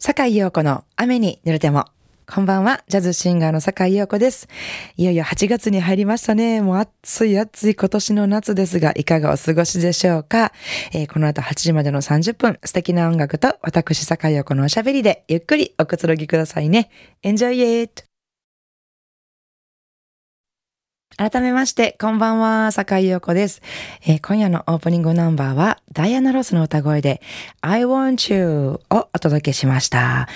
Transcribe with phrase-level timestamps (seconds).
[0.00, 1.86] 坂井陽子の雨に濡れても。
[2.30, 4.48] こんばんは、ジャズシンガーの坂井陽子です。
[4.96, 6.60] いよいよ8月に入りましたね。
[6.60, 10.52] もう暑い暑い今年の夏ですが、いかがお過ごしでしょうか、
[10.92, 16.90] えー、この後8時までの30分、素敵な音楽と私坂井陽子のおしゃべりでゆっくりおくつろぎくださいね。
[17.24, 18.07] Enjoy it!
[21.16, 23.60] 改めまして、こんばんは、坂井陽子です、
[24.06, 27.20] えー、今夜のオープニングナンバーは、ダイアナ・ロスの歌声で、
[27.60, 30.28] I Want You をお届けしました。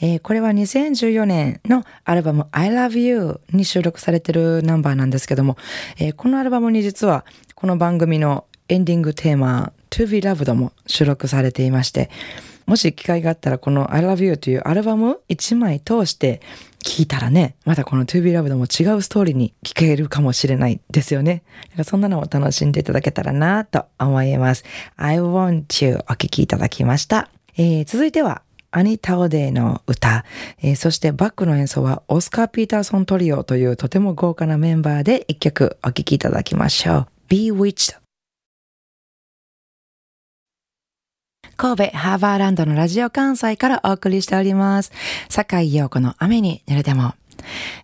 [0.00, 5.58] えー、これは2014年のアルバム I Love You に収録されているナンバーなんですけども、
[5.98, 12.08] えー、このアルバムに実は、この番組のエンディングテーマ、To Be Loved も収録されていまして、
[12.64, 16.40] もし機会があったらこの I Love You というアルバム1枚通して
[16.84, 21.42] 聞いたらね、またこの To Be Loved も違うストーリーに聞けるかもしれないですよね。
[21.84, 24.64] そんなのも楽しんでいただけたらなと思います。
[24.96, 27.28] I Want You お聴きいただきました。
[27.56, 30.24] えー、続いてはアニタオデーの歌、
[30.62, 37.06] えー、そしてバックの演奏はオスカー・ピーターソントリオというとても豪華なメンバーで一曲お聴きいただきましょう。
[37.28, 37.96] Bewitched
[41.60, 44.92] 神戸ハーバーランドのラジオ関西からお送りしております。
[45.28, 47.12] 坂井陽子の雨に濡れても。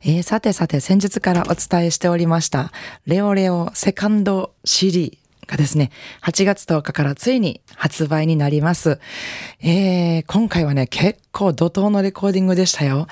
[0.02, 2.72] えー、さてさて先日からお伝えしておりました、
[3.06, 5.90] レオレオセカンド CD がですね、
[6.22, 8.98] 8月10日からついに発売になります。
[9.60, 13.08] えー、今回はね、結構怒涛のレコーディングでしたよ。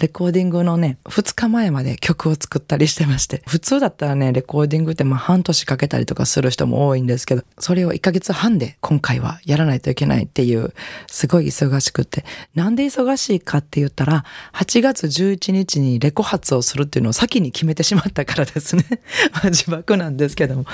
[0.00, 3.40] レコーディングのね、2日前まで曲を作ったりしてまして。
[3.46, 10.74] 普通だったらね、レコーディングってまあ半年かけたりとかする人も多いんですけど、それを1ヶ月半で今回はやらないといけないっていう、
[11.06, 12.24] すごい忙しくって。
[12.56, 18.84] なんで忙しいかって言ったら、8月11日にレコ発をするっていうのを先に決めてしまったからですね。
[19.32, 20.66] まあ自爆なんですけども、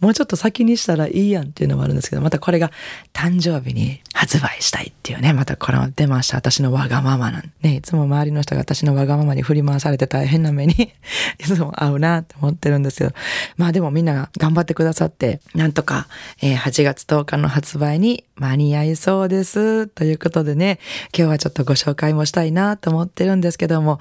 [0.00, 2.70] もうちょっと先にしたらいいやんっていうのもあるんですけど、またこれが
[3.14, 6.49] 誕生日に発売したいっていうね、またこれも出ました。
[6.50, 10.74] 私のわがままなんね、いつも周りの人が私のわがままに振り回されて大変な目に
[11.38, 13.12] いつも合うなって思ってるんですよ、
[13.56, 16.08] まあでもみんなが頑張ってくださって、なんとか、
[16.42, 19.86] えー、8月10日の発売に間に合いそうです。
[19.86, 20.80] ということでね、
[21.16, 24.00] 今日はちょっとご紹介もしたいなと思ってるんですけども、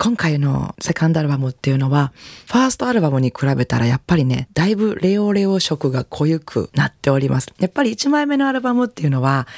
[0.00, 2.12] 今回のセカンドアルバムっていうのは、
[2.46, 7.52] ファーストアルバムに比べたらやっぱりね、だいぶレオレオ色が濃ゆくなっております。
[7.58, 9.48] やっぱり1枚目のアルバムっていうのは、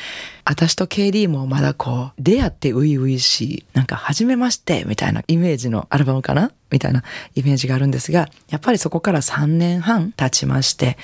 [0.46, 6.52] 私と KD もまだこう、出会って初々しい、なんか初めましてみたいなイメージのアルバムかな？
[6.70, 7.02] みたいな
[7.34, 10.96] イメージがあるんですが、やっぱりそこから3年半経ちまして、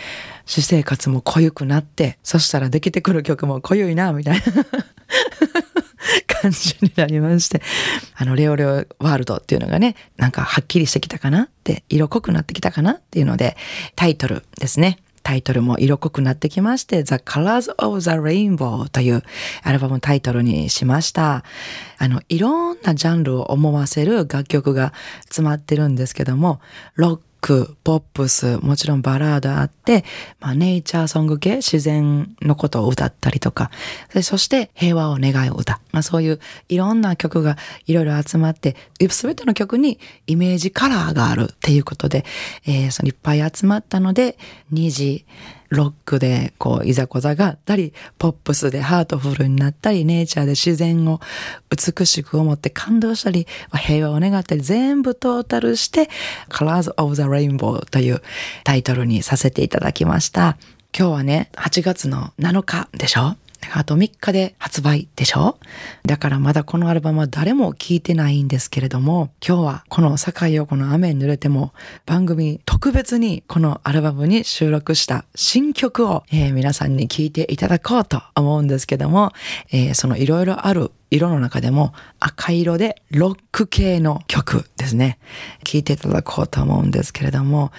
[0.47, 4.43] 私生活も濃ゆくなって、そしたらできてくる曲も濃ゆいな、みたいな
[6.43, 7.63] 感じになりまして、
[8.15, 8.69] あの、レオレオ
[8.99, 13.57] ワールドっていうのがね、なんかはっきりしてきたかなって、色濃くなってきたかなっていうので、
[13.95, 14.99] タイトルですね。
[15.27, 19.25] タイトルも色濃くなってきまして、The Colors of the Rainbow という
[19.65, 21.43] アルバムタイトルにしました。
[21.99, 24.93] あの、いろんなジャンルを思わせる楽曲が
[25.25, 26.61] 詰まってるんですけども、
[26.95, 30.05] ロック、ポップス、もちろんバラードあって、
[30.41, 33.71] まあ、ネイチャーソング系、自然のことを歌ったりとか、
[34.23, 35.81] そして平和を願いを歌。
[35.93, 38.77] まあ、そういういろんな曲がいろいろ集まって、
[39.11, 42.25] すべての曲にイメージカラーがあるっていうことで、
[42.67, 44.39] えー、そのいっぱい集まったので、
[44.73, 45.25] 2時、
[45.69, 51.21] ロックでこういざこざがあったり、ポップスでハートフルになったり、ネイチャーで自然を
[51.71, 56.09] 美しく思って感動したり、平和を願ったり、全部トータルして、
[56.49, 58.23] Colors of the Rainbow という
[58.65, 60.57] タイトルにさせていただきました。
[60.97, 63.37] 今日はね、8月の7日でしょ？
[63.73, 65.59] あと3日で発売でしょ？
[66.05, 71.73] だからまだこのアルバムは誰も聴いてないんですけれども、今日はこの坂井陽子の雨に濡れても
[72.05, 79.33] 番組特別にこのアルバムに収録した新曲を、えー、皆さんに聴いていただこうと思うんですけども、
[79.73, 84.65] えー、そのいろいろある色の中でも赤色でロック系の曲。
[84.87, 85.19] ですね。
[85.65, 87.73] 聴いていただこうと思うんですけれども、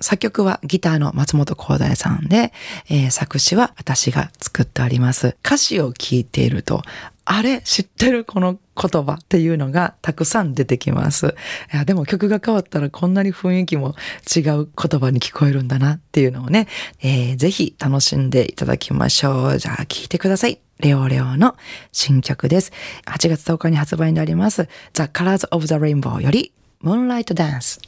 [0.00, 2.52] 作曲はギターの松本光大さんで、
[2.88, 5.36] えー、作詞は私が作っております。
[5.44, 6.82] 歌詞を聴いていると、
[7.26, 11.34] あれ知ってるこの言葉っていうのがたくさん出てきます。
[11.72, 13.94] いやでも曲が変わったらこんなに雰囲気も
[14.34, 16.68] 違う言葉に聞こえるんだなっていうのをね、
[17.02, 19.58] えー、ぜひ楽しんでいただきましょう。
[19.58, 20.63] じゃあ聴いてください。
[20.80, 21.56] レオレオの
[21.92, 22.72] 新曲です。
[23.06, 27.80] 8月10日に発売になります The Colors of the Rainbow より Moonlight Dance。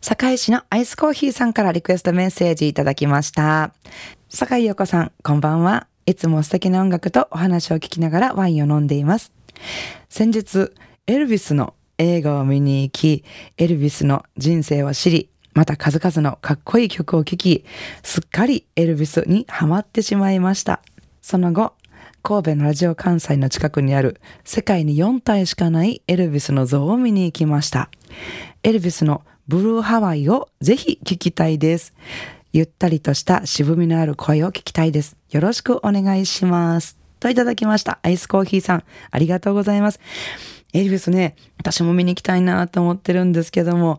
[0.00, 3.74] 堺市のアイスコーヒーさんからリクエストメッセージいただきました。
[4.30, 5.86] 坂井陽子さん、こんばんは。
[6.06, 9.32] いつも素敵な音楽とお話を聞きながらワインを飲んでいます。
[10.08, 10.72] 先日、
[11.06, 13.24] エルビスの映画を見に行き、
[13.58, 17.64] エルビスの人生を知り、また数々のかっこいい曲を聴き、
[18.02, 20.80] すっかりエルビスにハマってしまいました。
[21.22, 21.74] その後、
[22.22, 27.90] 神戸のラジオ関西の近くにある世界に4体しかないエルビスの像を見に行きました。
[28.62, 31.94] エルビスのブルーハワイをぜひ聞きたいです。
[32.52, 35.16] ゆったりとした渋みのある声を聞きたいです。
[35.30, 36.98] よろしくお願いします。
[37.20, 37.98] といただきました。
[38.02, 40.00] アイスコーヒーさん、ありがとうございます。
[40.72, 43.98] エルビスね、私も見に行きたいなと思ってるんですけども、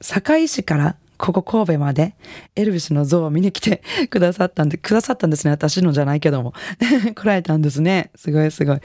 [0.00, 2.14] 堺市からここ神戸まで
[2.54, 5.50] エルビスの像を見に来て くださったんで、くださったんですね。
[5.50, 6.52] 私のじゃないけども。
[7.14, 8.10] 来られたんですね。
[8.14, 8.78] すごいすごい。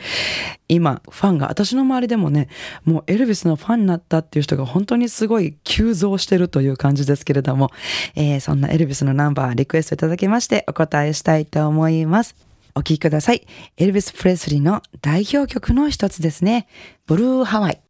[0.67, 2.47] 今、ファンが、私の周りでもね、
[2.85, 7.71] もうエルビスのファンになったっていう人が本当にすごい急増してるという感じですけれども、
[8.15, 12.35] えー、そんなエルビスのナンバーリクエストいただきましてお答えしたいと思います。
[12.75, 13.45] お聴きください。
[13.77, 16.67] エルビス・プレスリーの代表曲の一つですね。
[17.05, 17.81] ブルーハワイ。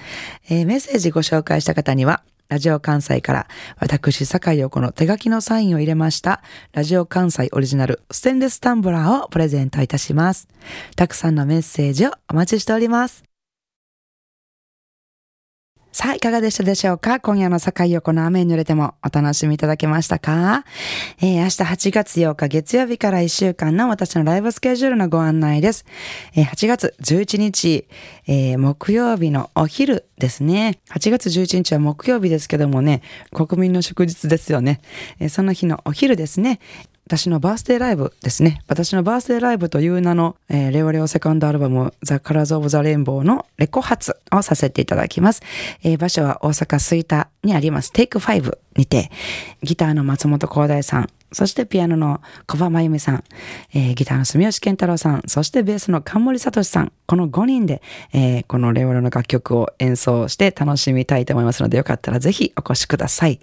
[0.51, 3.47] えー、メッセージご紹介した方には、ラジオ関西から
[3.79, 10.49] 私、坂井陽子の手書きのサインを入れました、ラジオ関西オリジナルステンレスタンブラーをプレゼントいたします。
[10.95, 13.32] たくさんのメッセージをお待ちしております。
[15.95, 17.21] さあ、いかがでしたでしょうか？
[17.21, 20.65] 今夜の境横の雨に濡れてもお楽しみいただけましたか？
[21.21, 25.85] えー、明日8月8日月曜日から1週間の私のライブスケジュールのご案内です。
[26.35, 27.87] えー、8月11日、
[28.27, 30.81] えー、木曜日のお昼ですね。
[30.89, 33.03] 8月11日は木曜日ですけどもね、
[33.35, 34.81] 国民の祝日ですよね。
[35.19, 36.59] えー、その日のお昼ですね。
[37.07, 38.63] 私のバースデーライブですね。
[38.69, 45.43] 私のバースデーライブという名の、えー、レオレオセカンドアルバム、ザ・カラーズ・オブ・ザ・レインボーのレコ発をさせていただきます。
[45.83, 49.11] えー、場所は大阪吹田にあります、テイク5にて、
[49.63, 53.25] ギターの松本光大さん、そしてピアノの小葉真由美さん、
[53.75, 57.83] えー、ギターの住吉健太郎さん、そしてベースの冠聡さん、この5人で、
[58.13, 63.41] えー、このレオレオの楽曲を演奏して楽しみたいと思いますので、よかったらぜひお越しください。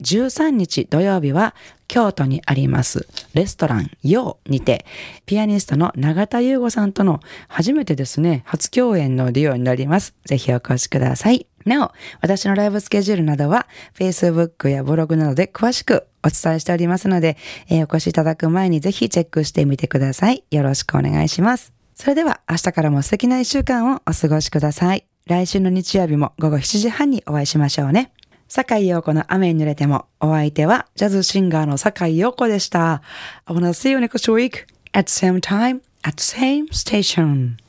[0.00, 1.54] 13日土曜日は
[1.88, 4.84] 京都にありますレストランヨーにて
[5.26, 10.14] ピアニストの永田優吾さんとの初めてですね、初共演のデュオになります。
[10.24, 11.46] ぜひお越しください。
[11.64, 17.36] なお、私のライブスケジュールなどは Facebook やブログなどで詳しくお伝えしておりますので、
[17.68, 20.44] えー、お越しいただく前にぜひチェックしてみてください。
[20.50, 21.72] よろしくお願いします。
[21.94, 25.06] それでは明日からも素敵な一週間をお過ごしください。
[25.26, 28.12] 来週の日曜日も午後7時半にお会いしましょうね。
[28.48, 33.02] 坂井陽子の雨に濡れても、お相手はジャズシンガーの坂井陽子でした。
[33.46, 37.63] I wanna see you next week at same time at same station.